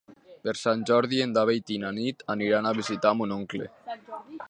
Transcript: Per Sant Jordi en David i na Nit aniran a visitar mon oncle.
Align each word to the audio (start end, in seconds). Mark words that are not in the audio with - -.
Per 0.45 0.53
Sant 0.61 0.81
Jordi 0.91 1.19
en 1.27 1.35
David 1.35 1.71
i 1.77 1.79
na 1.85 1.93
Nit 1.99 2.27
aniran 2.37 2.71
a 2.71 2.75
visitar 2.81 3.17
mon 3.21 3.39
oncle. 3.41 3.73